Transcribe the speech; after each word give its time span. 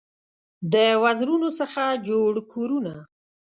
د 0.73 0.75
وزرونو 1.03 1.49
څخه 1.59 1.83
جوړ 2.07 2.33
کورونه 2.53 2.93